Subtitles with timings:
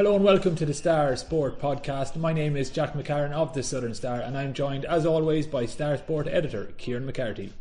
[0.00, 2.16] Hello and welcome to the Star Sport podcast.
[2.16, 5.66] My name is Jack McCarran of the Southern Star, and I'm joined, as always, by
[5.66, 7.52] Star Sport editor Kieran McCarthy.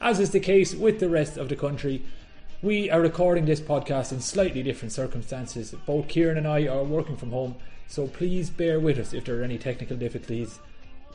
[0.00, 2.02] As is the case with the rest of the country,
[2.62, 5.74] we are recording this podcast in slightly different circumstances.
[5.84, 7.56] Both Kieran and I are working from home,
[7.88, 10.60] so please bear with us if there are any technical difficulties.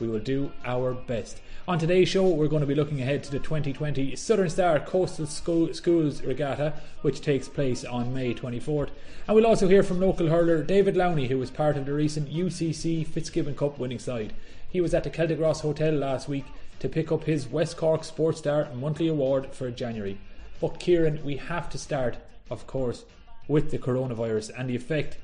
[0.00, 1.40] We will do our best.
[1.66, 5.26] On today's show, we're going to be looking ahead to the 2020 Southern Star Coastal
[5.26, 8.90] School, Schools Regatta, which takes place on May 24th.
[9.26, 12.32] And we'll also hear from local hurler David Lowney, who was part of the recent
[12.32, 14.34] UCC Fitzgibbon Cup winning side.
[14.70, 16.44] He was at the Celtic Ross Hotel last week
[16.78, 20.18] to pick up his West Cork Sports Star monthly award for January.
[20.60, 22.18] But Kieran, we have to start,
[22.50, 23.04] of course,
[23.48, 25.16] with the coronavirus and the effect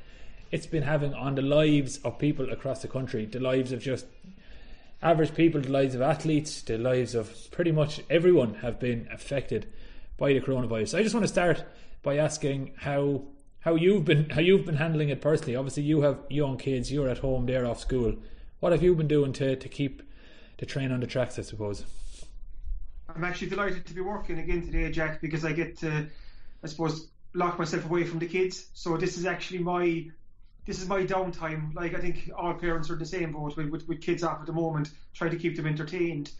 [0.54, 4.06] it's been having on the lives of people across the country, the lives of just
[5.04, 9.70] average people, the lives of athletes, the lives of pretty much everyone have been affected
[10.16, 10.98] by the coronavirus.
[10.98, 11.62] I just want to start
[12.02, 13.22] by asking how
[13.60, 15.56] how you've been how you've been handling it personally.
[15.56, 16.90] Obviously, you have young kids.
[16.90, 17.46] You're at home.
[17.46, 18.16] They're off school.
[18.60, 20.02] What have you been doing to to keep
[20.56, 21.38] the train on the tracks?
[21.38, 21.84] I suppose.
[23.14, 26.06] I'm actually delighted to be working again today, Jack, because I get to,
[26.64, 28.70] I suppose, lock myself away from the kids.
[28.72, 30.06] So this is actually my
[30.66, 31.74] this is my downtime.
[31.74, 34.40] Like I think all parents are in the same boat with, with, with kids off
[34.40, 36.30] at the moment, trying to keep them entertained.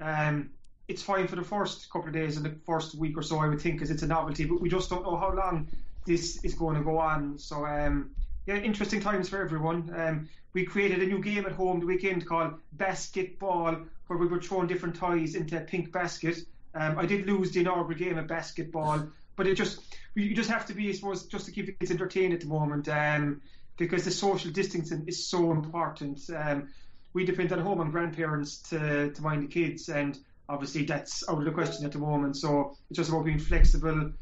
[0.00, 0.50] Um,
[0.88, 3.48] it's fine for the first couple of days and the first week or so, I
[3.48, 4.44] would think, because it's a novelty.
[4.44, 5.68] But we just don't know how long
[6.06, 7.38] this is going to go on.
[7.38, 8.10] So um,
[8.46, 9.92] yeah, interesting times for everyone.
[9.96, 13.76] Um, we created a new game at home the weekend called Basketball,
[14.08, 16.38] where we were throwing different toys into a pink basket.
[16.74, 19.80] Um, I did lose the inaugural game of basketball, but it just
[20.14, 22.46] you just have to be, I suppose, just to keep the kids entertained at the
[22.46, 22.88] moment.
[22.88, 23.40] Um,
[23.80, 26.20] because the social distancing is so important.
[26.36, 26.68] Um,
[27.14, 30.18] we depend at home on grandparents to, to mind the kids, and
[30.50, 32.36] obviously that's out of the question at the moment.
[32.36, 34.12] So it's just about being flexible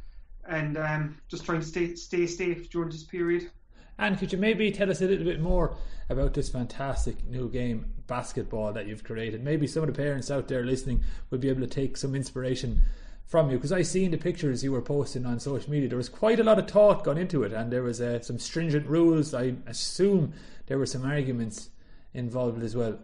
[0.48, 3.50] and um, just trying to stay stay safe during this period.
[3.98, 5.76] And could you maybe tell us a little bit more
[6.08, 9.42] about this fantastic new game, basketball, that you've created?
[9.42, 12.84] Maybe some of the parents out there listening would be able to take some inspiration
[13.28, 15.90] from you because I seen the pictures you were posting on social media.
[15.90, 18.38] There was quite a lot of thought gone into it, and there was uh, some
[18.38, 19.34] stringent rules.
[19.34, 20.32] I assume
[20.66, 21.68] there were some arguments
[22.14, 22.98] involved as well.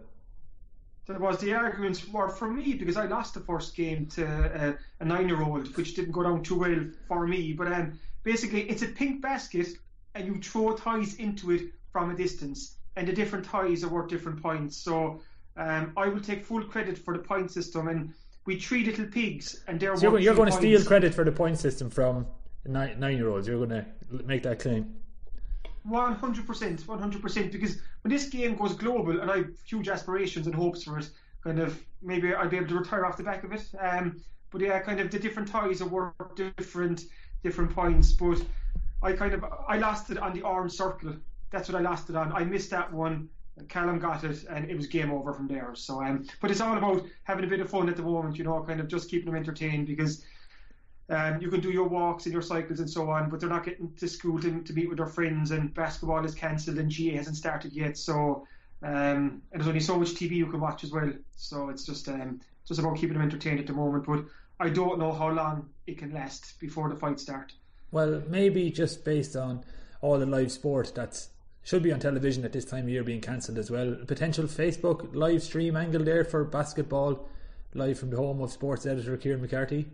[1.07, 4.73] There was the arguments were for me because I lost the first game to uh,
[5.01, 7.53] a nine-year-old, which didn't go down too well for me.
[7.53, 9.69] But um, basically, it's a pink basket,
[10.15, 14.09] and you throw ties into it from a distance, and the different ties are worth
[14.09, 14.79] different points.
[14.79, 15.21] So
[15.59, 18.15] um, I will take full credit for the point system and
[18.47, 19.97] we three little pigs, and they're.
[19.97, 22.27] So you're, you're going to steal credit for the point system from
[22.67, 23.49] nine, nine-year-olds.
[23.49, 23.87] You're going to
[24.25, 24.95] make that claim.
[25.85, 27.53] One hundred percent, one hundred percent.
[27.53, 31.11] Because when this game goes global, and I have huge aspirations and hopes for it,
[31.43, 33.67] kind of maybe I'll be able to retire off the back of it.
[33.79, 37.05] Um, but yeah, kind of the different ties are worth different
[37.43, 38.13] different points.
[38.13, 38.43] But
[39.03, 41.15] I kind of I lost it on the orange circle.
[41.51, 42.33] That's what I lost it on.
[42.33, 43.29] I missed that one.
[43.69, 45.75] Callum got it, and it was game over from there.
[45.75, 48.45] So, um, but it's all about having a bit of fun at the moment, you
[48.45, 50.25] know, kind of just keeping them entertained because
[51.09, 53.65] um, you can do your walks and your cycles and so on, but they're not
[53.65, 57.17] getting to school to, to meet with their friends, and basketball is cancelled, and GAA
[57.17, 57.97] hasn't started yet.
[57.97, 58.47] So,
[58.83, 61.13] um, and there's only so much TV you can watch as well.
[61.37, 64.05] So it's just um, just about keeping them entertained at the moment.
[64.07, 64.25] But
[64.59, 67.53] I don't know how long it can last before the fight start.
[67.93, 69.65] Well, maybe just based on
[70.01, 71.29] all the live sport that's
[71.65, 73.95] should be on television at this time of year being cancelled as well.
[73.95, 77.27] A potential Facebook live stream angle there for basketball,
[77.73, 79.87] live from the home of sports editor Kieran McCarthy.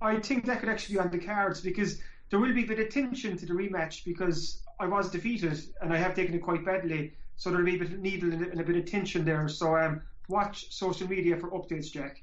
[0.00, 2.00] I think that could actually be on the cards because
[2.30, 5.92] there will be a bit of tension to the rematch because I was defeated and
[5.92, 7.12] I have taken it quite badly.
[7.36, 9.46] So there'll be a bit of needle and a bit of tension there.
[9.48, 12.22] So um, watch social media for updates, Jack.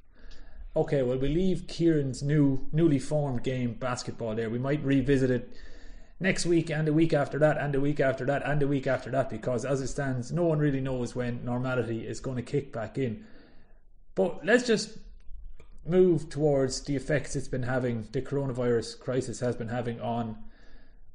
[0.76, 4.50] Okay, well we leave Kieran's new newly formed game basketball there.
[4.50, 5.54] We might revisit it
[6.20, 8.88] next week and the week after that and the week after that and the week
[8.88, 12.44] after that because as it stands no one really knows when normality is going to
[12.44, 13.26] kick back in.
[14.16, 14.98] But let's just
[15.86, 20.38] move towards the effects it's been having the coronavirus crisis has been having on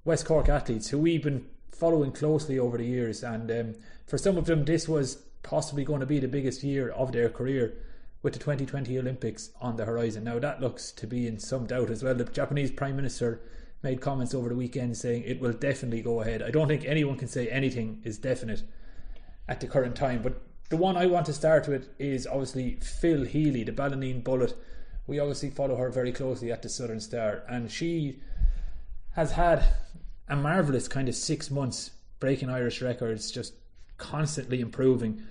[0.05, 3.23] west cork athletes who we've been following closely over the years.
[3.23, 3.75] And um,
[4.07, 7.29] for some of them this was possibly going to be the biggest year of their
[7.29, 7.77] career
[8.23, 10.25] with the 2020 olympics on the horizon.
[10.25, 12.15] Now that looks to be in some doubt as well.
[12.15, 13.43] The japanese prime minister
[13.85, 16.43] made comments over the weekend saying it will definitely go ahead.
[16.43, 18.63] I don't think anyone can say anything is definite
[19.47, 20.23] at the current time.
[20.23, 20.41] But
[20.71, 24.57] the one I want to start with is obviously Phil Healy, the Ballineen Bullet.
[25.07, 28.21] We obviously follow her very closely at the Southern Star, and she
[29.13, 29.63] has had
[30.29, 33.53] a marvellous kind of six months breaking Irish records, just
[33.99, 35.23] constantly improving.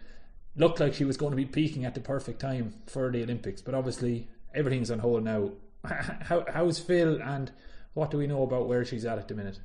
[0.56, 3.64] Looked like she was going to be peaking at the perfect time for the Olympics,
[3.64, 5.50] but obviously everything's on hold now.
[5.84, 7.52] How, how's Phil, and
[7.94, 9.60] what do we know about where she's at at the minute?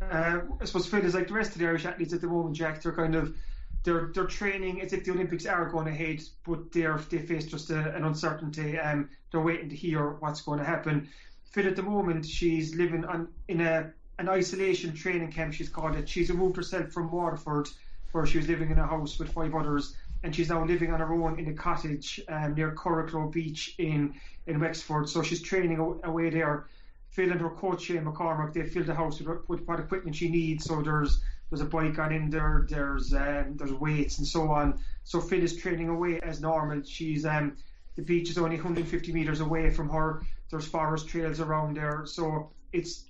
[0.00, 2.56] Uh, I suppose Phil is like the rest of the Irish athletes at the moment,
[2.56, 2.82] Jack.
[2.82, 3.36] They're kind of
[3.84, 7.70] they're they're training as if the Olympics are going ahead, but they're they face just
[7.70, 8.78] a, an uncertainty.
[8.78, 11.08] Um, they're waiting to hear what's going to happen.
[11.44, 15.52] Phil, at the moment, she's living on in a an isolation training camp.
[15.52, 16.08] She's called it.
[16.08, 17.68] She's removed herself from Waterford,
[18.12, 21.00] where she was living in a house with five others, and she's now living on
[21.00, 24.14] her own in a cottage um, near Curracloe Beach in
[24.46, 25.08] in Wexford.
[25.08, 26.66] So she's training away there.
[27.12, 30.30] Phil and her coach Shane McCormack, they fill the house with, with what equipment she
[30.30, 30.64] needs.
[30.64, 31.20] So there's
[31.50, 34.80] there's a bike on in there, there's um, there's weights and so on.
[35.04, 36.82] So Phil is training away as normal.
[36.84, 37.58] She's um,
[37.96, 40.22] the beach is only 150 meters away from her.
[40.50, 43.04] There's forest trails around there, so it's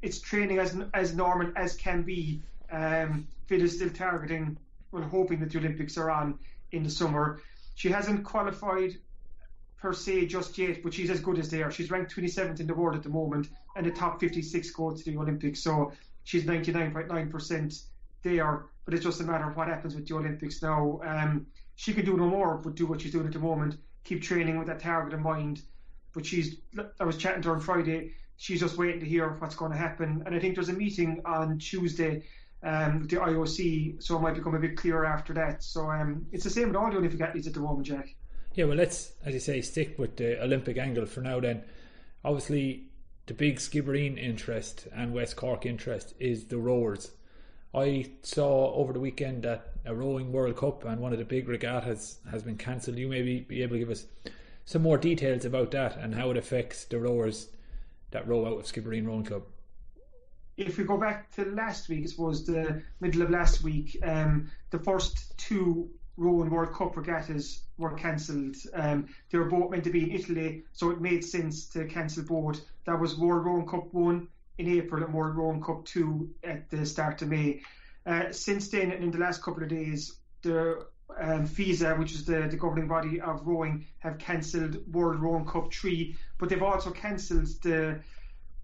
[0.00, 2.42] it's training as as normal as can be.
[2.70, 4.56] Um, Phil is still targeting,
[4.92, 6.38] well, hoping that the Olympics are on
[6.70, 7.42] in the summer.
[7.74, 8.96] She hasn't qualified
[9.82, 11.70] per se just yet, but she's as good as they are.
[11.70, 15.04] She's ranked 27th in the world at the moment, and the top 56 go to
[15.04, 15.60] the Olympics.
[15.60, 15.92] So
[16.22, 17.82] she's 99.9%
[18.22, 21.00] there, but it's just a matter of what happens with the Olympics now.
[21.04, 24.22] Um, she could do no more but do what she's doing at the moment, keep
[24.22, 25.62] training with that target in mind.
[26.12, 26.58] But she's,
[27.00, 29.78] I was chatting to her on Friday, she's just waiting to hear what's going to
[29.78, 30.22] happen.
[30.26, 32.22] And I think there's a meeting on Tuesday
[32.62, 35.64] um, with the IOC, so it might become a bit clearer after that.
[35.64, 38.14] So um, it's the same with all the Olympic athletes at the moment, Jack.
[38.54, 41.62] Yeah, well, let's, as you say, stick with the Olympic angle for now then.
[42.24, 42.84] Obviously,
[43.26, 47.12] the big Skibbereen interest and West Cork interest is the rowers.
[47.74, 51.48] I saw over the weekend that a rowing World Cup and one of the big
[51.48, 52.98] regattas has been cancelled.
[52.98, 54.04] You may be able to give us
[54.66, 57.48] some more details about that and how it affects the rowers
[58.10, 59.44] that row out of Skibbereen Rowing Club.
[60.58, 64.50] If we go back to last week, I suppose the middle of last week, um,
[64.70, 65.90] the first two
[66.22, 68.56] rowing World Cup regattas were cancelled.
[68.74, 72.24] Um, they were both meant to be in Italy, so it made sense to cancel
[72.24, 72.60] both.
[72.86, 74.28] That was World Rowing Cup 1
[74.58, 77.62] in April and World Rowing Cup 2 at the start of May.
[78.06, 80.86] Uh, since then, and in the last couple of days, the
[81.18, 85.72] um, FISA, which is the, the governing body of rowing, have cancelled World Rowing Cup
[85.72, 88.00] 3, but they've also cancelled the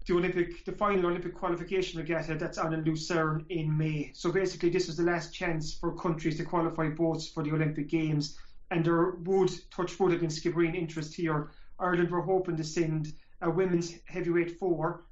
[0.05, 4.11] the Olympic, the final Olympic qualification regatta that's on in Lucerne in May.
[4.13, 7.89] So basically, this was the last chance for countries to qualify boats for the Olympic
[7.89, 8.37] Games.
[8.71, 11.51] And there would, touch wood against Skibbereen interest here.
[11.79, 15.05] Ireland were hoping to send a women's heavyweight four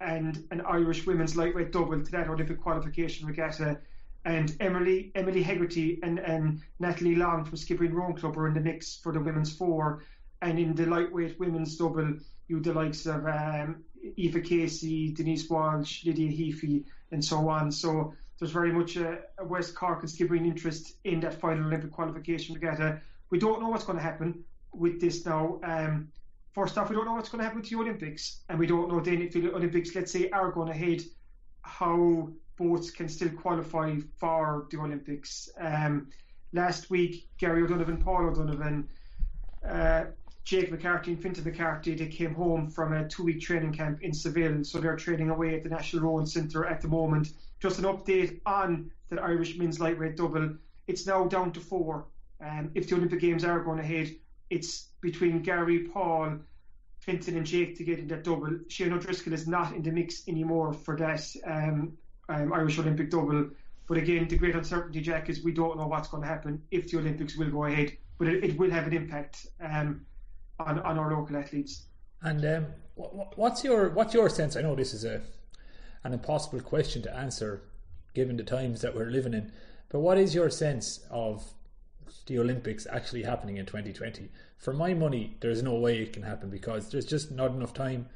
[0.00, 3.78] and an Irish women's lightweight double to that Olympic qualification regatta.
[4.24, 8.60] And Emily Emily Hegarty and, and Natalie Long from Skibbereen Rowing Club are in the
[8.60, 10.04] mix for the women's four.
[10.42, 12.18] And in the lightweight women's double,
[12.48, 13.84] you the likes of um,
[14.16, 17.70] Eva Casey, Denise Walsh, Lydia Heaphy, and so on.
[17.70, 21.92] So there's very much a, a West Cork and Skibbereen interest in that final Olympic
[21.92, 23.00] qualification regatta.
[23.30, 25.60] We don't know what's going to happen with this now.
[25.62, 26.08] Um,
[26.52, 28.88] first off, we don't know what's going to happen with the Olympics, and we don't
[28.88, 31.02] know then if the Olympics, let's say, are going ahead,
[31.62, 35.48] how boats can still qualify for the Olympics.
[35.58, 36.08] Um,
[36.52, 38.88] last week, Gary O'Donovan, Paul O'Donovan,
[39.66, 40.04] uh,
[40.44, 44.12] Jake McCarthy and Fintan McCarthy, they came home from a two week training camp in
[44.12, 47.32] Seville, so they're training away at the National Rowing Centre at the moment.
[47.60, 50.56] Just an update on the Irish men's lightweight double.
[50.88, 52.06] It's now down to four.
[52.40, 54.16] Um, if the Olympic Games are going ahead,
[54.50, 56.38] it's between Gary, Paul,
[56.98, 58.58] Fintan, and Jake to get in that double.
[58.68, 61.92] Shane O'Driscoll is not in the mix anymore for that um,
[62.28, 63.48] um, Irish Olympic double.
[63.86, 66.90] But again, the great uncertainty, Jack, is we don't know what's going to happen if
[66.90, 69.46] the Olympics will go ahead, but it, it will have an impact.
[69.60, 70.04] Um,
[70.66, 71.86] on, on our local athletes.
[72.22, 74.56] And um, what's your what's your sense?
[74.56, 75.22] I know this is a
[76.04, 77.62] an impossible question to answer
[78.14, 79.50] given the times that we're living in,
[79.88, 81.54] but what is your sense of
[82.26, 84.28] the Olympics actually happening in 2020?
[84.58, 88.06] For my money, there's no way it can happen because there's just not enough time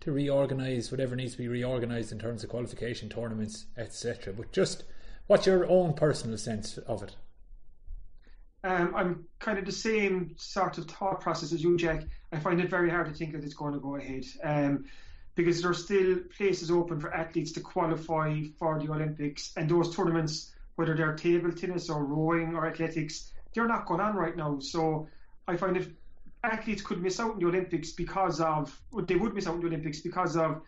[0.00, 4.32] to reorganize whatever needs to be reorganized in terms of qualification tournaments, etc.
[4.32, 4.84] But just
[5.26, 7.16] what's your own personal sense of it?
[8.64, 12.04] Um, I'm kind of the same sort of thought process as you, Jack.
[12.30, 14.84] I find it very hard to think that it's going to go ahead um,
[15.34, 19.94] because there are still places open for athletes to qualify for the Olympics, and those
[19.94, 24.60] tournaments, whether they're table tennis or rowing or athletics, they're not going on right now.
[24.60, 25.08] So
[25.48, 25.88] I find if
[26.44, 29.66] athletes could miss out in the Olympics because of, they would miss out in the
[29.66, 30.62] Olympics because of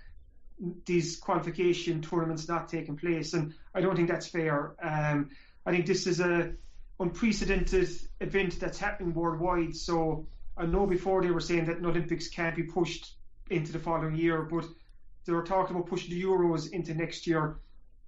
[0.85, 4.75] these qualification tournaments not taking place, and I don't think that's fair.
[4.83, 5.31] Um,
[5.67, 6.55] I think this is a
[7.01, 7.89] unprecedented
[8.21, 9.75] event that's happening worldwide.
[9.75, 13.15] So I know before they were saying that the Olympics can't be pushed
[13.51, 14.65] into the following year, but
[15.25, 17.57] they were talking about pushing the Euros into next year.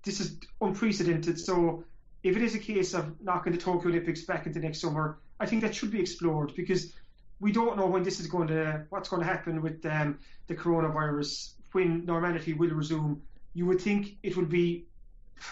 [0.02, 1.40] This is unprecedented.
[1.40, 1.84] So
[2.22, 5.46] if it is a case of knocking the Tokyo Olympics back into next summer, I
[5.46, 6.92] think that should be explored because
[7.40, 10.54] we don't know when this is going to what's going to happen with um, the
[10.54, 13.22] coronavirus when normality will resume.
[13.52, 14.86] You would think it would be,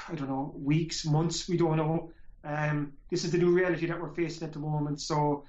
[0.09, 1.49] I don't know, weeks, months.
[1.49, 2.11] We don't know.
[2.45, 5.01] Um, this is the new reality that we're facing at the moment.
[5.01, 5.45] So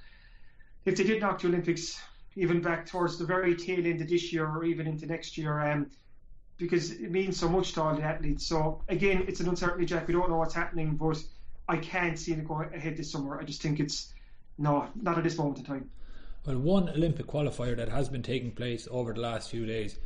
[0.86, 2.00] if they did knock the Olympics
[2.36, 5.60] even back towards the very tail end of this year or even into next year,
[5.60, 5.92] um,
[6.58, 8.46] because it means so much to all the athletes.
[8.46, 10.08] So again, it's an uncertainty, Jack.
[10.08, 11.22] We don't know what's happening, but
[11.68, 13.40] I can't see it going ahead this summer.
[13.40, 14.14] I just think it's
[14.58, 15.90] no, not at this moment in time.
[16.46, 19.98] Well, one Olympic qualifier that has been taking place over the last few days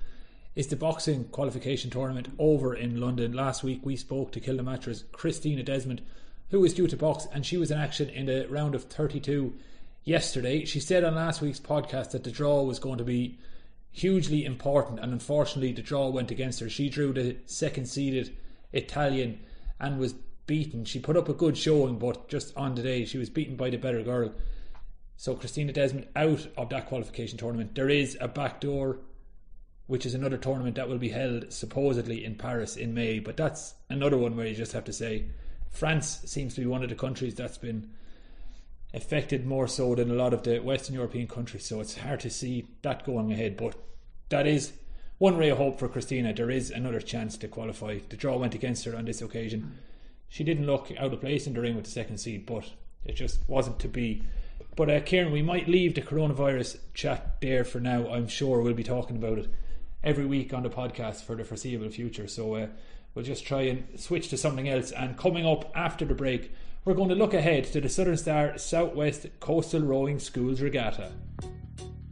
[0.56, 3.34] is the boxing qualification tournament over in London.
[3.34, 4.80] Last week we spoke to Kildare
[5.12, 6.02] Christina Desmond,
[6.50, 9.54] who was due to box, and she was in action in the round of 32
[10.04, 10.66] yesterday.
[10.66, 13.38] She said on last week's podcast that the draw was going to be
[13.92, 16.70] hugely important, and unfortunately, the draw went against her.
[16.70, 18.36] She drew the second seeded
[18.74, 19.40] Italian
[19.80, 20.14] and was
[20.48, 20.86] beaten.
[20.86, 23.70] She put up a good showing, but just on the day, she was beaten by
[23.70, 24.34] the better girl.
[25.18, 27.76] So, Christina Desmond out of that qualification tournament.
[27.76, 29.00] There is a backdoor,
[29.88, 33.76] which is another tournament that will be held supposedly in Paris in May, but that's
[33.90, 35.26] another one where you just have to say
[35.70, 37.92] France seems to be one of the countries that's been
[38.94, 41.66] affected more so than a lot of the Western European countries.
[41.66, 43.56] So it's hard to see that going ahead.
[43.56, 43.76] But
[44.30, 44.74] that is
[45.20, 46.34] one ray of hope for Christina.
[46.34, 48.00] There is another chance to qualify.
[48.10, 49.78] The draw went against her on this occasion.
[50.28, 52.72] She didn't look out of place in the ring with the second seed, but
[53.06, 54.24] it just wasn't to be.
[54.76, 58.10] But uh, Kieran, we might leave the coronavirus chat there for now.
[58.10, 59.48] I'm sure we'll be talking about it
[60.04, 62.28] every week on the podcast for the foreseeable future.
[62.28, 62.68] So uh,
[63.14, 64.92] we'll just try and switch to something else.
[64.92, 66.54] And coming up after the break,
[66.86, 71.12] we're going to look ahead to the Southern Star Southwest Coastal Rowing Schools Regatta.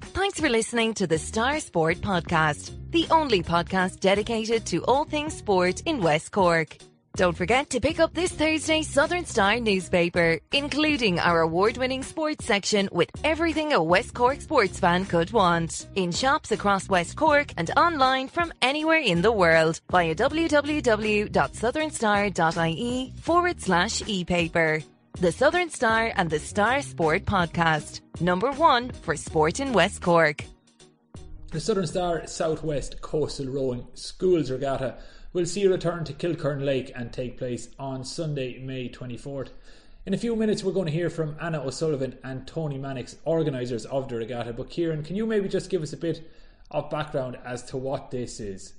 [0.01, 5.35] Thanks for listening to the Star Sport Podcast, the only podcast dedicated to all things
[5.35, 6.77] sport in West Cork.
[7.17, 12.45] Don't forget to pick up this Thursday's Southern Star newspaper, including our award winning sports
[12.45, 15.87] section with everything a West Cork sports fan could want.
[15.95, 23.61] In shops across West Cork and online from anywhere in the world via www.southernstar.ie forward
[23.61, 24.83] slash e paper.
[25.19, 30.43] The Southern Star and the Star Sport Podcast, number one for sport in West Cork.
[31.51, 34.99] The Southern Star Southwest Coastal Rowing Schools Regatta
[35.33, 39.49] will see a return to Kilkeran Lake and take place on Sunday, May 24th.
[40.05, 43.85] In a few minutes, we're going to hear from Anna O'Sullivan and Tony Mannix, organisers
[43.85, 44.53] of the regatta.
[44.53, 46.29] But Kieran, can you maybe just give us a bit
[46.71, 48.73] of background as to what this is?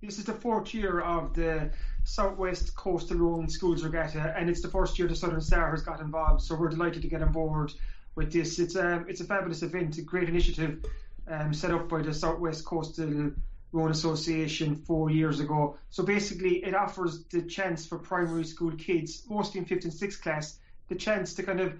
[0.00, 1.70] This is the fourth year of the
[2.02, 6.00] Southwest Coastal Rowing Schools Regatta, and it's the first year the Southern Star has got
[6.00, 6.42] involved.
[6.42, 7.72] So we're delighted to get on board
[8.16, 8.58] with this.
[8.58, 10.84] It's a um, it's a fabulous event, a great initiative
[11.28, 13.30] um, set up by the Southwest Coastal
[13.72, 15.76] Rowing Association four years ago.
[15.90, 20.22] So basically, it offers the chance for primary school kids, mostly in fifth and sixth
[20.22, 21.74] class, the chance to kind of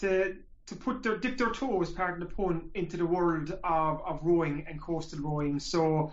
[0.00, 4.20] to to put their dip their toes, pardon the pun, into the world of, of
[4.22, 5.58] rowing and coastal rowing.
[5.58, 6.12] So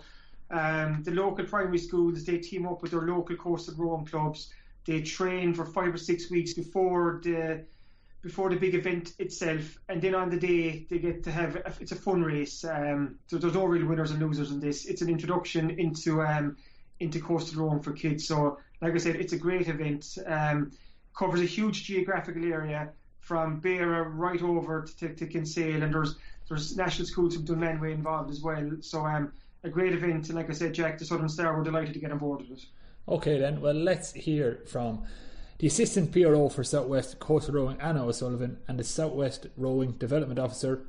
[0.50, 4.50] um, the local primary schools they team up with their local coastal rowing clubs.
[4.86, 7.64] They train for five or six weeks before the
[8.26, 11.72] before the big event itself, and then on the day they get to have a,
[11.80, 12.64] it's a fun race.
[12.64, 14.84] Um, so there's no real winners and losers in this.
[14.84, 16.56] It's an introduction into um,
[16.98, 18.26] into coastal rowing for kids.
[18.26, 20.18] So like I said, it's a great event.
[20.26, 20.72] Um,
[21.16, 22.90] covers a huge geographical area
[23.20, 26.16] from Beara right over to, to Kinsale, and there's
[26.48, 28.72] there's national schools from Dunmanway involved as well.
[28.80, 31.94] So um, a great event, and like I said, Jack, the Southern Star, we're delighted
[31.94, 32.64] to get on board with it.
[33.08, 33.60] Okay, then.
[33.60, 35.04] Well, let's hear from
[35.58, 40.82] the Assistant PRO for Southwest Coastal Rowing, Anna O'Sullivan, and the Southwest Rowing Development Officer,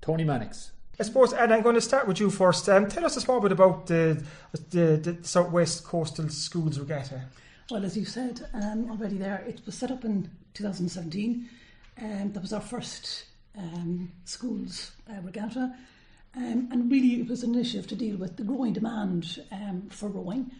[0.00, 0.72] Tony Mannix.
[1.00, 2.68] I suppose, Ed, I'm going to start with you first.
[2.68, 4.20] Um, tell us a small bit about the,
[4.70, 7.22] the, the Southwest Coastal Schools Regatta.
[7.70, 11.48] Well, as you said um, already there, it was set up in 2017.
[12.02, 15.72] Um, that was our first um, schools uh, regatta.
[16.36, 20.08] Um, and really, it was an initiative to deal with the growing demand um, for
[20.08, 20.50] rowing,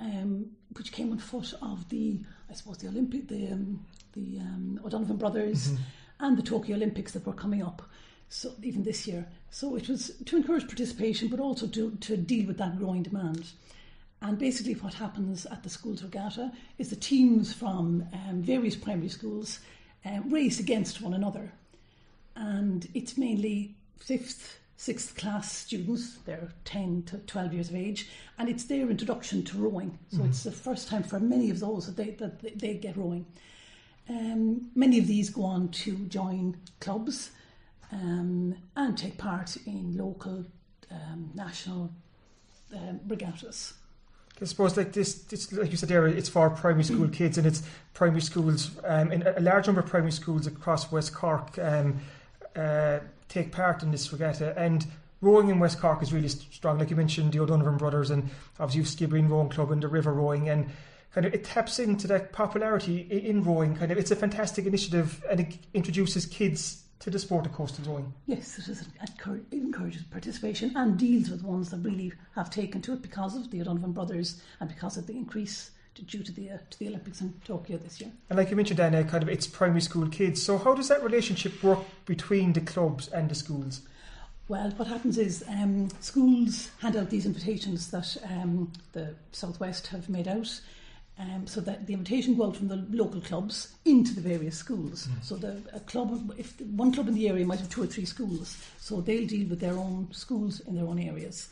[0.00, 4.80] um, which came on foot of the I suppose the Olympic, the um, the um,
[4.84, 5.82] O'Donovan brothers, mm-hmm.
[6.20, 7.82] and the Tokyo Olympics that were coming up.
[8.28, 12.46] So even this year, so it was to encourage participation, but also to to deal
[12.46, 13.52] with that growing demand.
[14.22, 19.10] And basically, what happens at the schools regatta is the teams from um, various primary
[19.10, 19.60] schools
[20.04, 21.52] um, race against one another,
[22.34, 26.18] and it's mainly fifth sixth class students.
[26.24, 29.98] They're 10 to 12 years of age, and it's their introduction to rowing.
[30.10, 30.26] So Mm-hmm.
[30.28, 33.26] it's the first time for many of those that they, that they, get rowing.
[34.08, 37.30] Um, many of these go on to join clubs
[37.92, 40.44] um, and take part in local,
[40.90, 41.90] um, national
[42.74, 43.74] um, regattas.
[44.42, 47.46] I suppose like this, this, like you said there, it's for primary school kids, and
[47.46, 47.62] it's
[47.94, 52.00] primary schools, um, and a large number of primary schools across West Cork um,
[52.56, 52.98] uh,
[53.34, 54.56] take part in this regatta.
[54.58, 54.86] And
[55.20, 58.30] rowing in West Cork is really st- strong, like you mentioned, the O'Donovan brothers, and
[58.60, 60.70] obviously you've Skibbereen Rowing Club and the River Rowing, and
[61.12, 63.74] kind of it taps into that popularity in rowing.
[63.74, 67.84] Kind of, it's a fantastic initiative, and it introduces kids to the sport of coastal
[67.84, 68.14] rowing.
[68.26, 68.88] Yes, it, is, it
[69.18, 73.36] encour- it encourages participation and deals with ones that really have taken to it because
[73.36, 76.88] of the O'Donovan brothers and because of the increase due to the uh, to the
[76.88, 78.10] Olympics in Tokyo this year.
[78.28, 80.42] And like you mentioned, Anna, kind of it's primary school kids.
[80.42, 83.82] So how does that relationship work between the clubs and the schools?
[84.46, 90.08] Well, what happens is um, schools hand out these invitations that um, the Southwest have
[90.08, 90.60] made out.
[91.16, 95.08] Um, so that the invitation go out from the local clubs into the various schools.
[95.22, 97.86] So the a club, if the, one club in the area might have two or
[97.86, 101.50] three schools, so they'll deal with their own schools in their own areas,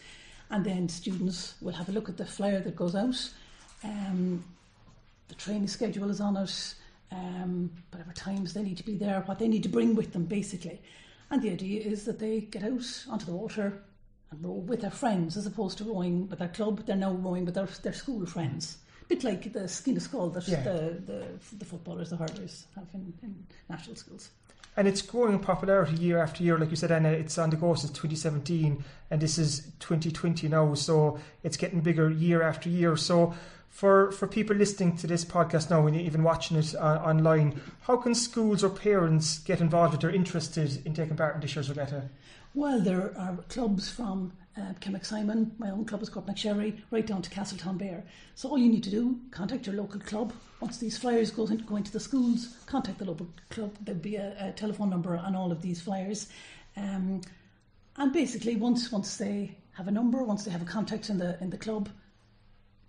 [0.50, 3.14] and then students will have a look at the flyer that goes out.
[3.84, 4.44] Um,
[5.28, 6.74] the training schedule is on it,
[7.10, 10.24] um, whatever times they need to be there, what they need to bring with them,
[10.24, 10.80] basically.
[11.30, 13.82] And the idea is that they get out onto the water
[14.30, 16.84] and row with their friends, as opposed to rowing with their club.
[16.86, 18.78] They're now rowing with their, their school friends.
[19.02, 20.62] A bit like the Cumann na mBunscol that Yeah.
[20.62, 24.30] the, the the footballers, the hurlers have in, in national schools.
[24.76, 26.56] And it's growing in popularity year after year.
[26.56, 30.72] Like you said, Anna, it's on the go since 2017, and this is 2020 now.
[30.74, 32.96] So it's getting bigger year after year.
[32.96, 33.34] So
[33.72, 37.96] for for people listening to this podcast now and even watching it uh, online, how
[37.96, 41.70] can schools or parents get involved if they're interested in taking part in this year's
[41.70, 42.10] regatta?
[42.54, 47.22] Well, there are clubs from uh, Simon, my own club is Cork Sherry, right down
[47.22, 48.02] to Castletownbere.
[48.34, 50.34] So all you need to do, contact your local club.
[50.60, 53.74] Once these flyers go, in, go into the schools, contact the local club.
[53.80, 56.28] There'll be a, a telephone number on all of these flyers.
[56.76, 57.22] Um,
[57.96, 61.38] and basically, once once they have a number, once they have a contact in the
[61.42, 61.88] in the club,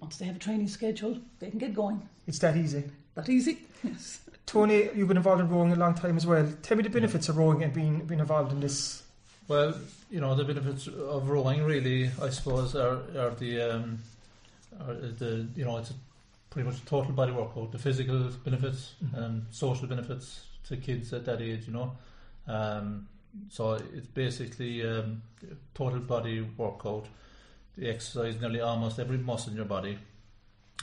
[0.04, 2.02] once they have a training schedule, they can get going.
[2.28, 2.84] It's that easy.
[3.16, 3.60] That easy.
[3.84, 4.22] Yes.
[4.46, 6.48] Tony, you've been involved in rowing a long time as well.
[6.62, 9.04] Tell me the benefits of rowing and being being involved in this.
[9.50, 9.76] Well,
[10.10, 14.00] you know the benefits of rowing really, I suppose, are are the um,
[14.80, 15.96] are the you know it's a
[16.50, 17.74] pretty much a total body workout.
[17.74, 21.92] The physical benefits and social benefits to kids at that age, you know.
[22.48, 23.10] Um,
[23.50, 25.22] so it's basically um,
[25.74, 27.08] total body workout.
[27.78, 29.98] The exercise nearly almost every muscle in your body.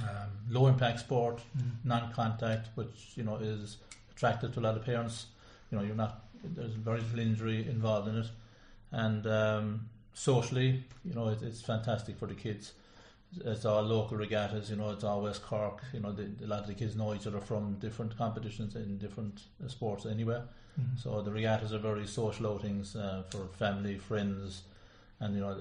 [0.01, 1.41] Um, low impact sport,
[1.85, 3.77] non-contact, which you know is
[4.11, 5.27] attractive to a lot of parents.
[5.71, 8.27] You know, you're not there's very little injury involved in it,
[8.93, 12.73] and um, socially, you know, it, it's fantastic for the kids.
[13.45, 14.91] It's all local regattas, you know.
[14.91, 15.83] It's all West Cork.
[15.93, 18.99] You know, the, a lot of the kids know each other from different competitions in
[18.99, 20.45] different uh, sports anywhere.
[20.97, 24.63] So the regattas are very social outings uh, for family, friends,
[25.21, 25.57] and you know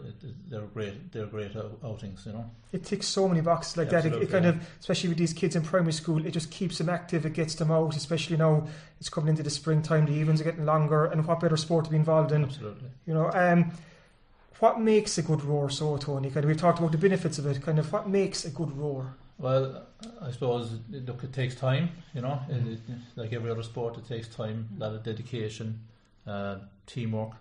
[0.50, 1.12] they're great.
[1.12, 1.52] They're great
[1.84, 2.26] outings.
[2.26, 2.52] You know.
[2.72, 4.06] It ticks so many boxes like that.
[4.06, 4.52] It, it kind yeah.
[4.52, 7.26] of, especially with these kids in primary school, it just keeps them active.
[7.26, 8.68] It gets them out, especially now
[9.00, 10.06] it's coming into the springtime.
[10.06, 12.46] The evenings are getting longer, and what better sport to be involved in?
[12.46, 12.90] Absolutely.
[13.06, 13.72] You know, um,
[14.60, 15.70] what makes a good roar?
[15.70, 17.62] So, Tony, kind of, we've talked about the benefits of it.
[17.62, 19.16] Kind of, what makes a good roar?
[19.38, 19.88] Well,
[20.22, 21.90] I suppose it- look, it takes time.
[22.14, 22.80] You know, it, it,
[23.16, 25.80] like every other sport, it takes time, a lot of dedication,
[26.28, 27.32] uh, teamwork.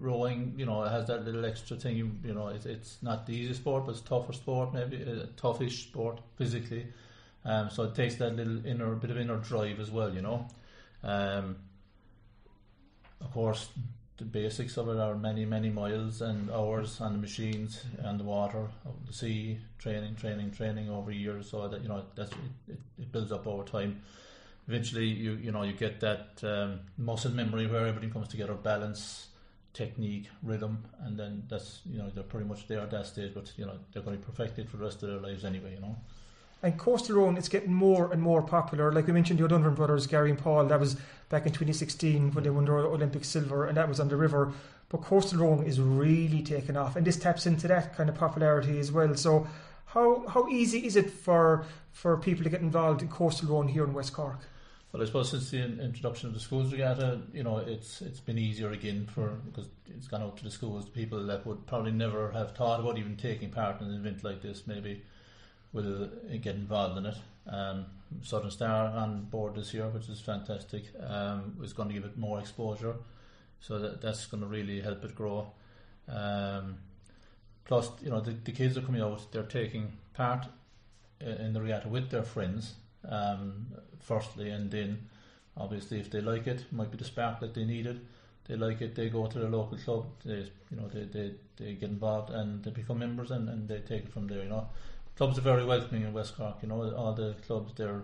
[0.00, 1.96] Rowing, you know, it has that little extra thing.
[1.96, 5.26] You, you know, it's it's not the easiest sport, but it's tougher sport, maybe a
[5.40, 6.86] toughish sport physically.
[7.44, 10.12] Um, so it takes that little inner bit of inner drive as well.
[10.12, 10.46] You know,
[11.04, 11.56] um,
[13.20, 13.68] of course,
[14.18, 18.24] the basics of it are many, many miles and hours on the machines and the
[18.24, 18.66] water,
[19.06, 21.50] the sea, training, training, training over years.
[21.50, 24.02] So that you know that's it, it, it builds up over time.
[24.68, 29.28] Eventually, you you know you get that um, muscle memory where everything comes together, balance,
[29.76, 33.32] technique, rhythm, and then that's you know they're pretty much there at that stage.
[33.34, 35.74] But you know they're going to perfect it for the rest of their lives anyway.
[35.74, 35.96] You know.
[36.62, 38.90] And coastal rowing, it's getting more and more popular.
[38.90, 40.96] Like we mentioned, the O'Donovan brothers, Gary and Paul, that was
[41.28, 44.54] back in 2016 when they won their Olympic silver, and that was on the river.
[44.88, 48.78] But coastal rowing is really taking off, and this taps into that kind of popularity
[48.78, 49.14] as well.
[49.16, 49.46] So,
[49.86, 53.84] how how easy is it for for people to get involved in coastal rowing here
[53.84, 54.40] in West Cork?
[54.92, 58.38] Well, I suppose since the introduction of the schools regatta, you know, it's it's been
[58.38, 60.88] easier again for because it's gone out to the schools.
[60.88, 64.42] People that would probably never have thought about even taking part in an event like
[64.42, 65.02] this, maybe
[65.72, 67.16] will uh, get involved in it.
[67.48, 67.86] Um,
[68.22, 70.84] Southern Star on board this year, which is fantastic.
[71.06, 72.94] Um, is going to give it more exposure,
[73.60, 75.52] so that that's going to really help it grow.
[76.08, 76.78] Um,
[77.64, 80.46] plus, you know, the, the kids are coming out, they're taking part
[81.20, 82.74] in, in the regatta with their friends,
[83.08, 83.66] um,
[84.00, 85.08] firstly, and then
[85.56, 88.00] obviously if they like it, might be the spark that they needed.
[88.48, 91.72] They like it, they go to their local club, they, you know, they, they, they
[91.72, 94.68] get involved and they become members and, and they take it from there, you know.
[95.16, 98.02] Clubs are very welcoming in West Cork, you know, all the clubs there,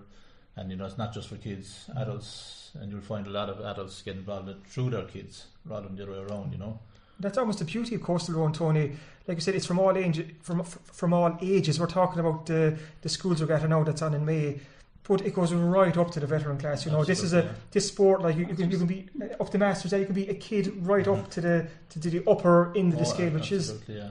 [0.56, 3.60] and you know, it's not just for kids, adults, and you'll find a lot of
[3.60, 6.80] adults get involved through their kids rather than the other way around, you know.
[7.20, 8.92] That's almost the beauty of Coastal Road, Tony.
[9.28, 11.78] Like I said, it's from all age, from from all ages.
[11.78, 14.60] We're talking about the the schools regatta now that's on in May,
[15.08, 16.86] but it goes right up to the veteran class.
[16.86, 19.08] You know, this is a this sport like you, you, can you can be
[19.40, 19.92] up to masters.
[19.92, 21.30] You can be a kid right up mm-hmm.
[21.30, 24.10] to the to, to the upper end of the Oh, scale, which is absolutely, yeah.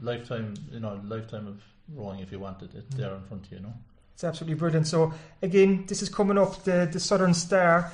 [0.00, 1.62] lifetime, you know, lifetime of
[1.94, 3.00] rowing if you wanted it mm-hmm.
[3.00, 3.74] there in front of you, you know.
[4.14, 4.86] It's absolutely brilliant.
[4.86, 6.64] So again, this is coming up.
[6.64, 7.92] The the Southern Star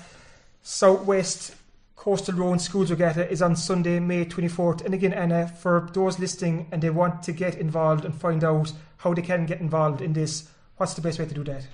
[0.62, 1.54] Southwest
[1.96, 4.84] Coastal Rowing Schools Regatta is on Sunday, May twenty fourth.
[4.84, 8.72] And again, Anna, for those listening and they want to get involved and find out
[8.98, 11.66] how they can get involved in this, what's the best way to do that?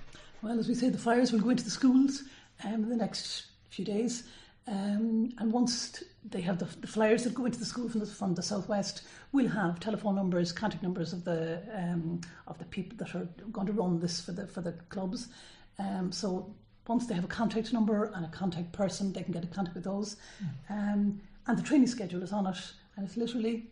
[0.42, 2.24] Well, as we say, the flyers will go into the schools
[2.64, 4.24] um, in the next few days.
[4.66, 8.06] Um, and once they have the, the flyers that go into the school from the,
[8.06, 9.02] from the southwest,
[9.32, 13.66] we'll have telephone numbers, contact numbers of the um, of the people that are going
[13.66, 15.28] to run this for the for the clubs.
[15.78, 16.54] Um, so
[16.86, 19.74] once they have a contact number and a contact person, they can get in contact
[19.74, 20.16] with those.
[20.70, 22.58] Um, and the training schedule is on it,
[22.96, 23.71] and it's literally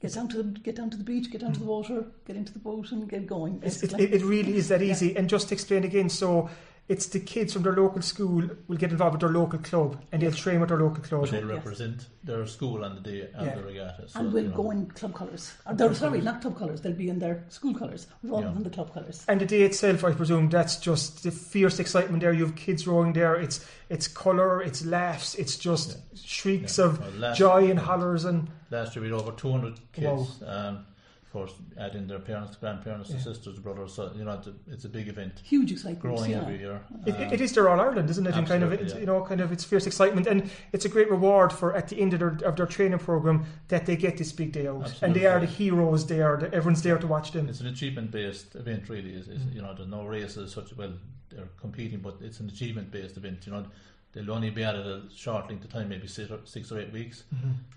[0.00, 2.36] get down to the, get down to the beach, get down to the water, get
[2.36, 3.60] into the boat, and get going.
[3.62, 5.16] It, it, it really is that easy.
[5.16, 6.50] And just to explain again, so
[6.88, 10.22] it's the kids from their local school will get involved with their local club and
[10.22, 11.26] they'll train with their local club.
[11.28, 13.54] They'll represent their school on the day of Yeah.
[13.56, 14.08] the regatta.
[14.08, 15.52] So, and we'll you know, go in club colours.
[15.66, 16.80] Or they're, sorry, not club colours.
[16.82, 18.52] They'll be in their school colours rather Yeah.
[18.52, 19.24] than the club colours.
[19.26, 22.32] And the day itself, I presume, that's just the fierce excitement there.
[22.32, 23.34] You have kids rowing there.
[23.34, 26.84] It's it's colour, it's laughs, it's just shrieks Yeah.
[26.86, 30.40] of Well, last- joy and hollers and Last year we had over 200 kids.
[30.42, 30.68] Wow.
[30.68, 30.86] Um,
[31.26, 33.92] of course, adding their parents, grandparents, and sisters, brothers.
[33.92, 35.42] So, you know, it's a, it's a big event.
[35.44, 36.00] Huge excitement.
[36.00, 36.42] Growing yeah.
[36.42, 36.80] every year.
[37.04, 38.34] It, Um, it is their All Ireland, isn't it?
[38.34, 39.00] And kind of, it's, yeah.
[39.00, 42.00] you know, kind of it's fierce excitement, and it's a great reward for at the
[42.00, 45.14] end of their, of their training program that they get this big day out, and
[45.14, 46.06] they are the heroes.
[46.06, 46.36] They are.
[46.36, 47.48] The, everyone's there to watch them.
[47.48, 49.12] It's an achievement-based event, really.
[49.12, 50.76] Is, is you know, there's no races such.
[50.76, 50.92] Well,
[51.28, 53.46] they're competing, but it's an achievement-based event.
[53.46, 53.66] You know,
[54.12, 56.78] they'll only be at it a short length of time, maybe six or, six or
[56.80, 57.24] eight weeks,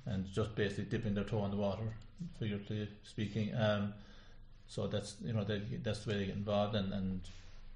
[0.05, 1.95] and just basically dipping their toe in the water,
[2.39, 3.55] figuratively speaking.
[3.55, 3.93] Um,
[4.67, 7.21] so that's you know they, that's the way they get involved, and, and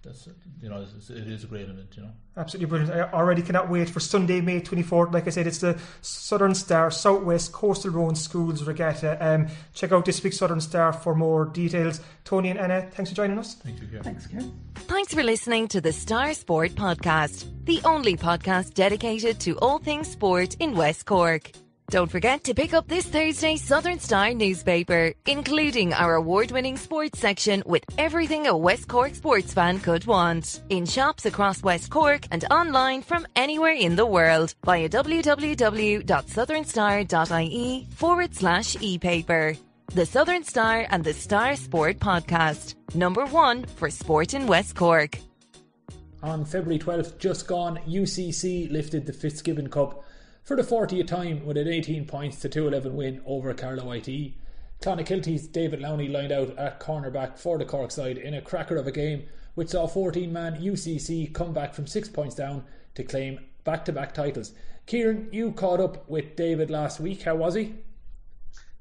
[0.04, 0.28] that's
[0.62, 1.94] you know it's, it is a great event.
[1.96, 2.10] You know.
[2.38, 2.94] Absolutely brilliant.
[2.94, 5.14] I already cannot wait for Sunday, May 24th.
[5.14, 9.18] Like I said, it's the Southern Star Southwest Coastal Road Schools Regatta.
[9.26, 12.00] Um, check out this week's Southern Star for more details.
[12.26, 13.56] Tony and Anna, thanks for joining us.
[13.56, 14.04] Thank you, Kieran.
[14.04, 14.60] Thanks, Kieran.
[14.76, 20.10] Thanks for listening to the Star Sport Podcast, the only podcast dedicated to all things
[20.10, 21.52] sport in West Cork.
[21.90, 27.20] Don't forget to pick up this Thursday's Southern Star newspaper, including our award winning sports
[27.20, 30.62] section with everything a West Cork sports fan could want.
[30.70, 38.34] In shops across West Cork and online from anywhere in the world via www.southernstar.ie forward
[38.34, 39.56] slash e-paper.
[39.88, 45.20] The Southern Star and the Star Sport Podcast, number one for sport in West Cork.
[46.24, 50.04] On February 12th, just gone, UCC lifted the Fitzgibbon Cup
[50.44, 54.34] for the 40th time with an 18 points to 211 win over Carlow IT.
[54.82, 58.86] Clonakilty's David Lowney lined out at cornerback for the Cork side in a cracker of
[58.86, 59.24] a game,
[59.56, 63.94] which saw 14 man UCC come back from six points down to claim back to
[63.94, 64.52] back titles.
[64.86, 67.22] Kieran, you caught up with David last week.
[67.22, 67.76] How was he?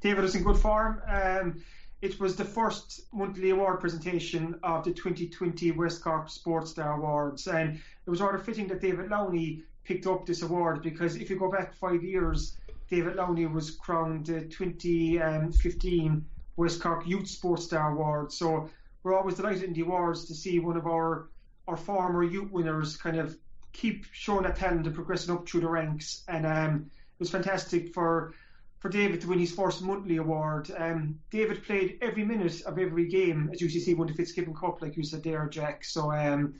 [0.01, 1.01] David is in good form.
[1.07, 1.63] Um,
[2.01, 7.47] it was the first monthly award presentation of the 2020 West Cork Sports Star Awards,
[7.47, 11.39] and it was rather fitting that David Lowney picked up this award because if you
[11.39, 12.57] go back five years,
[12.91, 18.33] David Lowney was crowned the 2015 West Cork Youth Sports Star Award.
[18.33, 18.69] So
[19.03, 21.29] we're always delighted in the awards to see one of our
[21.69, 23.37] our former youth winners kind of
[23.73, 26.25] keep showing that talent and progressing up through the ranks.
[26.29, 28.35] And um, it was fantastic for
[28.81, 30.71] for David to win his first monthly award.
[30.77, 34.83] Um, David played every minute of every game as you UCC won the Fitzgibbon Cup,
[34.83, 35.85] like you said there, Jack.
[35.85, 36.55] So, um,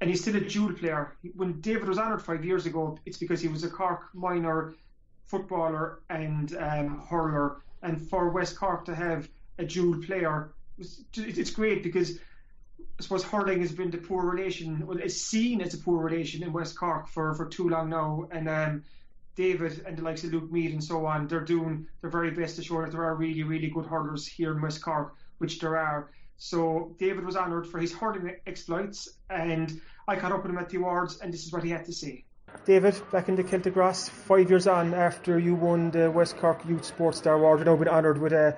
[0.00, 1.16] and he's still a dual player.
[1.34, 4.74] When David was honoured five years ago, it's because he was a Cork minor
[5.24, 7.62] footballer and um, hurler.
[7.82, 12.18] And for West Cork to have a dual player, it's great because
[12.98, 16.42] I suppose hurling has been the poor relation, well, it's seen as a poor relation
[16.42, 18.28] in West Cork for, for too long now.
[18.30, 18.84] And um,
[19.36, 22.56] David and the likes of Luke Meade and so on, they're doing their very best
[22.56, 25.76] to show that there are really, really good hurlers here in West Cork, which there
[25.76, 26.10] are.
[26.38, 30.70] So David was honoured for his hurling exploits, and I caught up with him at
[30.70, 32.24] the awards, and this is what he had to say.
[32.64, 36.64] David, back in the Celtic Ross, five years on after you won the West Cork
[36.66, 38.52] Youth Sports Star Award, you've now been honoured with uh,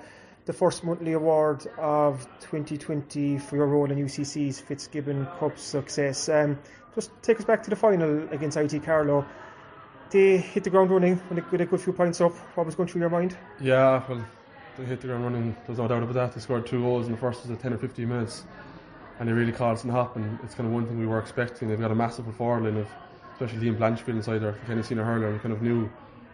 [0.45, 6.29] the first monthly award of 2020 for your role in UCC's Fitzgibbon Cup success.
[6.29, 6.59] Um,
[6.95, 9.27] just take us back to the final against IT Carlow.
[10.11, 12.35] They hit the ground running with a good few points up.
[12.57, 13.37] What was going through your mind?
[13.61, 14.27] Yeah, well,
[14.81, 15.57] they hit the ground running.
[15.66, 16.33] There's no doubt about that.
[16.33, 18.45] They scored two goals in the first was 10 or 15 minutes,
[19.19, 20.38] and they really caused something happen.
[20.43, 21.69] It's kind of one thing we were expecting.
[21.69, 22.88] They've got a massive forward line of,
[23.35, 25.33] especially Liam Blanchfield inside there, Kenny Senior hurler.
[25.33, 25.90] We kind of knew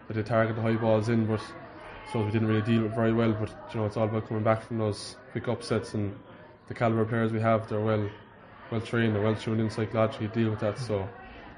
[0.07, 1.41] that they target the high balls in, but
[2.11, 3.33] so we didn't really deal with it very well.
[3.33, 6.15] But you know, it's all about coming back from those quick upsets and
[6.67, 7.67] the caliber of players we have.
[7.67, 8.09] They're well,
[8.71, 10.79] well trained, they're well tuned in psychologically deal with that.
[10.79, 11.07] So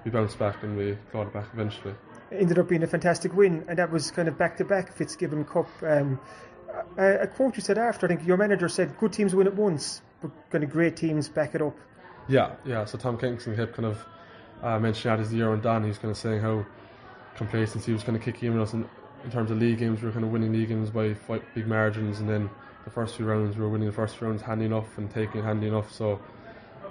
[0.04, 1.94] we bounced back and we got it back eventually.
[2.32, 4.94] It ended up being a fantastic win, and that was kind of back to back
[4.94, 5.68] Fitzgibbon Cup.
[5.82, 6.20] Um,
[6.98, 9.56] a, a quote you said after, I think your manager said, "Good teams win at
[9.56, 11.78] once, but kind of great teams back it up."
[12.28, 12.86] Yeah, yeah.
[12.86, 14.06] So Tom Kingston kept kind of
[14.62, 15.84] uh, mentioning that as the year went on.
[15.84, 16.66] He's kind of saying how
[17.36, 18.88] complacency was kind of kicking in with us in,
[19.24, 20.02] in terms of league games.
[20.02, 21.16] We were kind of winning league games by
[21.56, 22.50] big margins, and then
[22.86, 25.44] the first few rounds we were winning the first few rounds handy enough and taking
[25.44, 25.92] handy enough.
[25.94, 26.20] So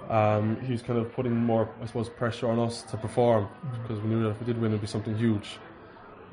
[0.09, 3.47] um, he was kind of putting more, I suppose, pressure on us to perform
[3.81, 5.57] because we knew that if we did win, it'd be something huge.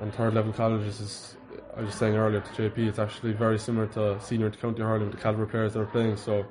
[0.01, 1.37] And third level colleges is,
[1.77, 5.09] I was saying earlier to JP, it's actually very similar to senior to county hurling
[5.09, 6.17] with the caliber players that are playing.
[6.17, 6.45] So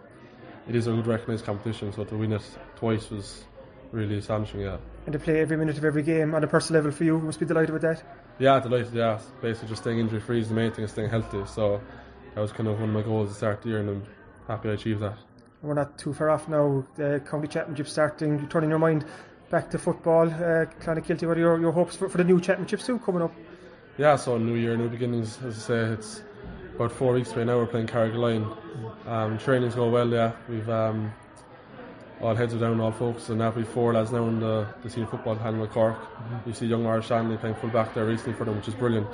[0.68, 1.92] it is a good recognised competition.
[1.94, 2.42] So to win it
[2.76, 3.44] twice was
[3.92, 4.62] really astonishing.
[4.62, 4.78] Yeah.
[5.06, 7.24] And to play every minute of every game on a personal level for you, you
[7.24, 8.04] must be delighted with that.
[8.40, 8.94] Yeah, delighted.
[8.94, 11.44] Yeah, basically just staying injury free is the main thing, is staying healthy.
[11.46, 11.82] So
[12.34, 14.04] that was kind of one of my goals to start the year, and I'm
[14.48, 15.18] happy I achieved that.
[15.62, 16.86] We're not too far off now.
[16.96, 18.40] The county championship starting.
[18.40, 19.06] You're turning your mind
[19.50, 20.28] back to football.
[20.28, 23.32] Uh, Clonakilty, what are your, your hopes for, for the new championships too coming up?
[23.98, 25.40] Yeah, so new year, new beginnings.
[25.46, 26.22] As I say, it's
[26.76, 27.58] about four weeks away now.
[27.58, 28.46] We're playing Carrigaline.
[29.08, 30.10] Um, training's going well.
[30.10, 31.14] Yeah, we've um,
[32.20, 33.56] all heads are down, all focused on that.
[33.56, 35.98] We've four lads now in the, the senior football panel at Cork.
[36.46, 39.08] You see young Maurice Shanley playing full back there recently for them, which is brilliant.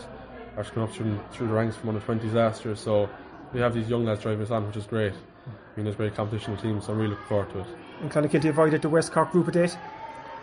[0.58, 3.08] Actually coming up through, through the ranks from under 20s last year, so
[3.54, 5.13] we have these young lads driving us on, which is great.
[5.13, 7.67] I mean, there's great competition with teams, so I'm really looking forward to it.
[8.02, 9.78] And Clonakilty avoided the West Cork group of date.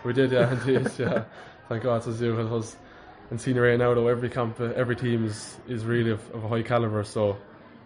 [0.05, 1.25] We did, yeah, indeed, yeah.
[1.67, 2.39] Thank God, says you.
[2.39, 2.77] It was
[3.31, 4.07] in senior A now, though.
[4.07, 7.37] Every camp, every team is, is really of, of a high caliber, so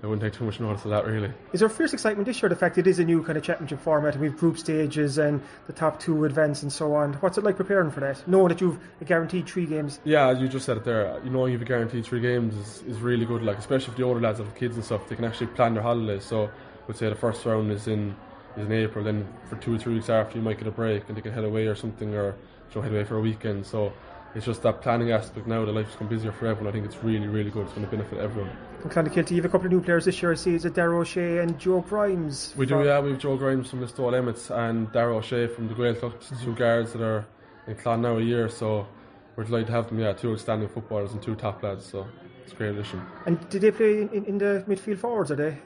[0.03, 1.31] I wouldn't take too much notice of that, really.
[1.53, 2.49] Is there fierce excitement this year?
[2.49, 5.41] The fact it is a new kind of championship format, and we've group stages and
[5.67, 7.13] the top two advance and so on.
[7.13, 8.27] What's it like preparing for that?
[8.27, 10.01] Knowing that you've a guaranteed three games.
[10.03, 11.21] Yeah, you just said it there.
[11.23, 13.43] You know, you have a guaranteed three games is, is really good.
[13.43, 15.83] Like especially if the older lads have kids and stuff, they can actually plan their
[15.83, 16.25] holidays.
[16.25, 16.49] So,
[16.85, 18.13] we'd say the first round is in
[18.57, 19.05] is in April.
[19.05, 21.31] Then for two or three weeks after, you might get a break and they can
[21.31, 23.65] head away or something, or you know, head away for a weekend.
[23.65, 23.93] So.
[24.35, 25.63] It's just that planning aspect now.
[25.63, 26.69] The life's become busier for everyone.
[26.69, 27.65] I think it's really, really good.
[27.65, 28.51] It's going to benefit everyone.
[28.81, 30.31] And Clonakilty, you have a couple of new players this year.
[30.31, 32.53] I see is it Darragh O'Shea and Joe Grimes.
[32.57, 32.99] We do, yeah.
[32.99, 36.45] We have Joe Grimes from the Listowel Emmets and Darragh O'Shea from the Gaeltacht, mm-hmm.
[36.45, 37.27] two guards that are
[37.67, 38.49] in Clon now a year.
[38.49, 38.87] So
[39.35, 39.99] we're delighted to have them.
[39.99, 41.85] Yeah, two outstanding footballers and two top lads.
[41.85, 42.07] So
[42.43, 43.05] it's a great addition.
[43.27, 45.29] And did they play in, in the midfield forwards?
[45.29, 45.57] Are they?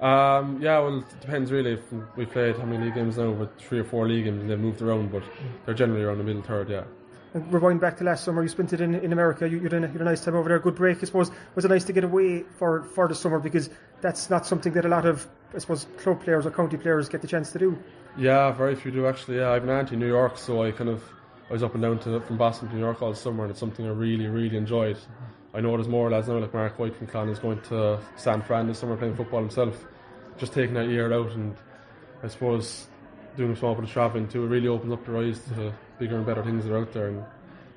[0.00, 1.72] Um, yeah, well, it depends really.
[1.72, 3.32] If We played how many league games now?
[3.32, 5.24] With three or four league games, and they've moved around, but
[5.64, 6.70] they're generally around the middle third.
[6.70, 6.84] Yeah.
[7.34, 9.48] Rewind back to last summer, you spent it in, in America.
[9.48, 11.30] You, you, had a, you had a nice time over there, good break, I suppose.
[11.54, 13.68] Was it nice to get away for, for the summer because
[14.00, 17.20] that's not something that a lot of, I suppose, club players or county players get
[17.20, 17.78] the chance to do?
[18.16, 19.38] Yeah, very few do actually.
[19.38, 21.04] Yeah, I have an in New York, so I kind of
[21.50, 23.60] I was up and down to from Boston to New York all summer, and it's
[23.60, 24.98] something I really, really enjoyed.
[25.54, 28.42] I know there's more lads now, like Mark White from Clon is going to San
[28.42, 29.86] Fran this summer playing football himself,
[30.36, 31.56] just taking that year out, and
[32.22, 32.86] I suppose
[33.36, 34.44] doing a small bit of travelling too.
[34.44, 37.08] It really opens up their eyes to bigger and better things that are out there,
[37.08, 37.24] and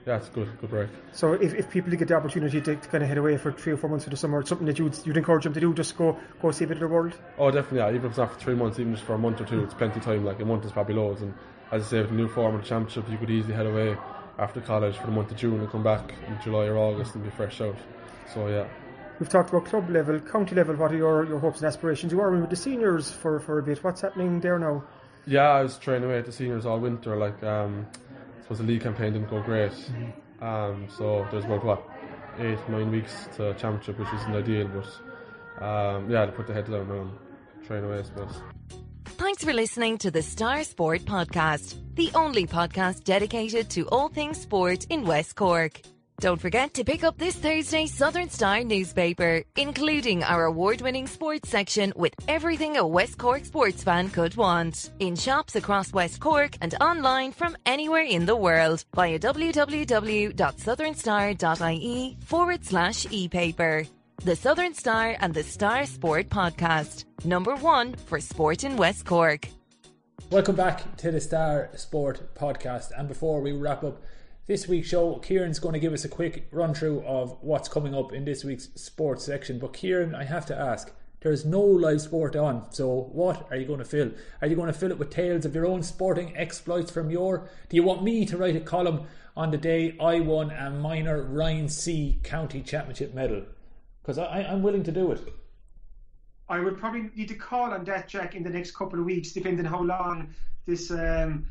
[0.05, 0.89] yeah, it's good, good break.
[1.12, 3.73] So if, if people get the opportunity to, to, kind of head away for three
[3.73, 5.73] or four months for the summer, it's something that you'd, you'd encourage them to do,
[5.73, 7.13] just go go see a bit of the world?
[7.38, 7.89] Oh, definitely, yeah.
[7.89, 9.75] Even if it's not for three months, even just for a month or two, it's
[9.75, 10.25] plenty of time.
[10.25, 11.21] Like a month is probably loads.
[11.21, 11.34] And
[11.71, 13.95] as I say, with the new form of the championship, you could easily head away
[14.39, 17.23] after college for the month of June and come back in July or August and
[17.23, 17.77] be fresh out.
[18.34, 18.67] So, yeah.
[19.19, 20.75] We've talked about club level, county level.
[20.75, 22.12] What are your, your hopes and aspirations?
[22.12, 23.84] You are with the seniors for, for a bit.
[23.84, 24.84] What's happening there now?
[25.27, 27.15] Yeah, I was training away at the seniors all winter.
[27.15, 27.86] Like, um,
[28.41, 29.71] suppose the league campaign didn't go great.
[29.71, 30.43] Mm-hmm.
[30.43, 31.88] Um, so there's about what
[32.39, 36.65] eight, nine weeks to championship, which isn't ideal, but um, yeah, to put the head
[36.65, 37.12] down now and
[37.65, 38.36] train away, I suppose.
[39.06, 44.39] Thanks for listening to the Star Sport Podcast, the only podcast dedicated to all things
[44.39, 45.82] sport in West Cork.
[46.21, 51.49] Don't forget to pick up this Thursday's Southern Star newspaper, including our award winning sports
[51.49, 54.91] section with everything a West Cork sports fan could want.
[54.99, 62.65] In shops across West Cork and online from anywhere in the world via www.southernstar.ie forward
[62.65, 63.88] slash e paper.
[64.23, 69.47] The Southern Star and the Star Sport Podcast, number one for sport in West Cork.
[70.29, 72.91] Welcome back to the Star Sport Podcast.
[72.95, 74.03] And before we wrap up,
[74.51, 77.95] This week's show, Kieran's going to give us a quick run through of what's coming
[77.95, 79.59] up in this week's sports section.
[79.59, 83.65] But Kieran, I have to ask, there's no live sport on, so what are you
[83.65, 84.11] going to fill?
[84.41, 87.47] Are you going to fill it with tales of your own sporting exploits from your?
[87.69, 91.23] Do you want me to write a column on the day I won a minor
[91.23, 93.43] Ryan C County Championship medal?
[94.01, 95.33] Because I'm willing to do it.
[96.49, 99.31] I would probably need to call on that, Jack, in the next couple of weeks,
[99.31, 100.35] depending how long
[100.65, 101.45] this um,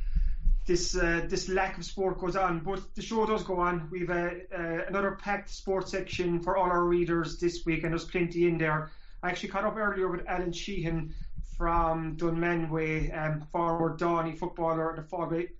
[0.67, 2.61] this uh, this lack of sport goes on.
[2.61, 3.89] But the show does go on.
[3.91, 8.05] We've uh, uh, another packed sports section for all our readers this week, and there's
[8.05, 8.91] plenty in there.
[9.23, 11.15] I actually caught up earlier with Alan Sheehan
[11.57, 15.03] from Dunmanway, um, former Doheny footballer, the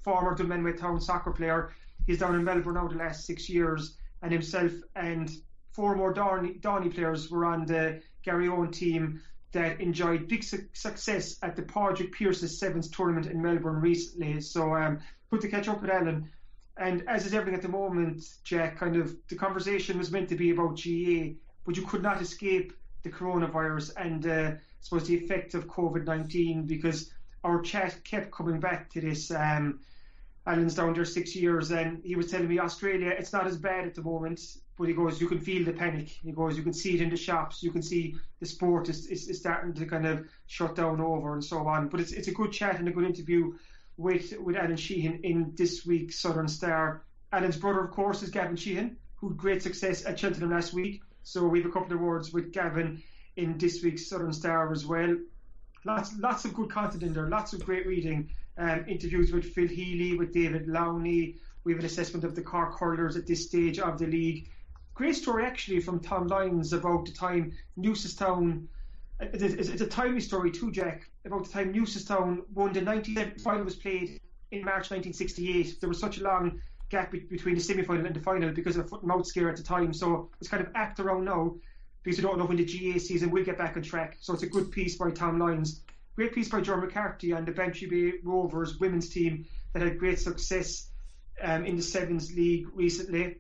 [0.03, 1.73] former Dunmanway Town soccer player.
[2.07, 5.31] He's down in Melbourne now the last six years, and himself and
[5.73, 9.21] four more Doheny, Doheny players were on the Garryowen team
[9.53, 14.41] that enjoyed big su- success at the Padraig Pearse's Sevens tournament in Melbourne recently.
[14.41, 16.31] So um, good to catch up with Alan.
[16.77, 20.37] And as is everything at the moment, Jack, kind of the conversation was meant to
[20.37, 21.35] be about GAA,
[21.65, 26.05] but you could not escape the coronavirus and uh, I suppose the effect of COVID
[26.05, 27.11] 19 because
[27.45, 29.31] our chat kept coming back to this.
[29.31, 29.81] Um,
[30.47, 33.87] Alan's down there six years, and he was telling me Australia, it's not as bad
[33.87, 34.41] at the moment,
[34.81, 36.09] but he goes, you can feel the panic.
[36.09, 39.07] He goes, you can see it in the shops, you can see the sport is,
[39.09, 41.89] is, is starting to kind of shut down over and so on.
[41.89, 43.53] But it's it's a good chat and a good interview
[43.99, 47.03] with with Alan Sheehan in this week's Southern Star.
[47.31, 51.03] Alan's brother, of course, is Gavin Sheehan, who had great success at Cheltenham last week.
[51.25, 53.03] So we have a couple of words with Gavin
[53.37, 55.15] in this week's Southern Star as well.
[55.85, 58.31] Lots lots of good content in there, lots of great reading.
[58.57, 61.37] Um, interviews with Phil Healy, with David Lowney.
[61.65, 64.49] We have an assessment of the Cork hurlers at this stage of the league
[64.95, 68.67] great story actually from Tom Lyons about the time Newcestown.
[69.21, 71.09] It's a timely story too, Jack.
[71.25, 75.81] About the time Newcestown won the 97 final was played in March 1968.
[75.81, 78.89] There was such a long gap between the semi-final and the final because of a
[78.89, 79.93] foot and mouth scare at the time.
[79.95, 81.55] So it's kind of act around now
[82.03, 84.17] because we don't know when the GAA season will get back on track.
[84.21, 85.83] So it's a good piece by Tom Lyons.
[86.17, 90.19] Great piece by John McCarthy and the Bantry Bay Rovers women's team that had great
[90.19, 90.89] success
[91.43, 93.37] um, in the Sevens League recently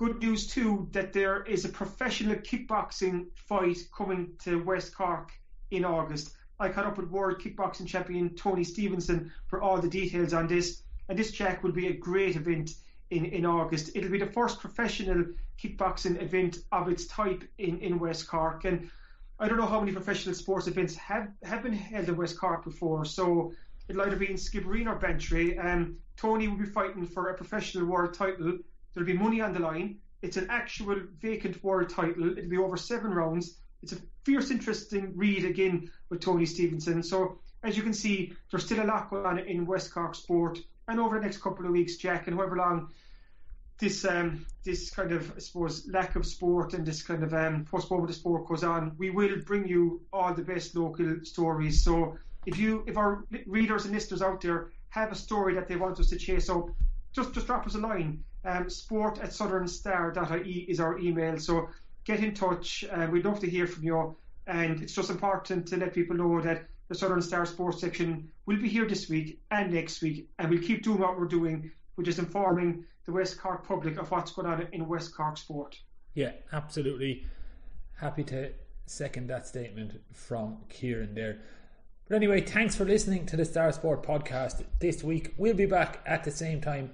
[0.00, 5.30] good news too that there is a professional kickboxing fight coming to West Cork
[5.70, 6.34] in August.
[6.58, 10.84] I caught up with world kickboxing champion Tony Stevenson for all the details on this,
[11.10, 12.76] and this check will be a great event
[13.10, 13.90] in, in August.
[13.94, 15.22] It'll be the first professional
[15.62, 18.88] kickboxing event of its type in, in West Cork, and
[19.38, 22.64] I don't know how many professional sports events have, have been held in West Cork
[22.64, 23.52] before, so
[23.86, 25.58] it'll either be in Skibbereen or Bantry.
[25.58, 28.60] Um, Tony will be fighting for a professional world title
[28.94, 29.98] There'll be money on the line.
[30.22, 32.36] It's an actual vacant world title.
[32.36, 33.56] It'll be over seven rounds.
[33.82, 37.02] It's a fierce, interesting read again with Tony Stevenson.
[37.02, 40.58] So, as you can see, there's still a lot going on in West Cork sport.
[40.88, 42.90] And over the next couple of weeks, Jack, and however long
[43.80, 47.64] this um, this kind of I suppose lack of sport and this kind of um,
[47.64, 51.82] postponement of sport goes on, we will bring you all the best local stories.
[51.82, 55.76] So if you if our readers and listeners out there have a story that they
[55.76, 56.68] want us to chase up,
[57.12, 58.22] just just drop us a line.
[58.44, 61.38] Um, sport at southernstar.ie is our email.
[61.38, 61.68] So
[62.04, 62.84] get in touch.
[62.90, 64.16] Uh, we'd love to hear from you.
[64.46, 68.56] And it's just important to let people know that the Southern Star Sports section will
[68.56, 70.28] be here this week and next week.
[70.38, 74.10] And we'll keep doing what we're doing, which is informing the West Cork public of
[74.10, 75.78] what's going on in West Cork sport.
[76.14, 77.24] Yeah, absolutely.
[77.96, 78.52] Happy to
[78.86, 81.38] second that statement from Kieran there.
[82.08, 85.32] But anyway, thanks for listening to the Star Sport podcast this week.
[85.36, 86.90] We'll be back at the same time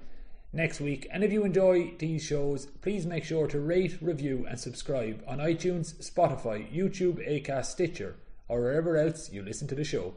[0.53, 1.07] next week.
[1.11, 5.39] And if you enjoy these shows, please make sure to rate, review, and subscribe on
[5.39, 8.15] iTunes, Spotify, YouTube, Acast, Stitcher,
[8.47, 10.13] or wherever else you listen to the show.